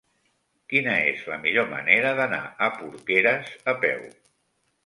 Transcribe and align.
Quina 0.71 0.95
és 1.09 1.25
la 1.33 1.37
millor 1.43 1.69
manera 1.75 2.13
d'anar 2.21 2.41
a 2.69 2.73
Porqueres 2.81 3.53
a 3.75 3.79
peu? 3.85 4.05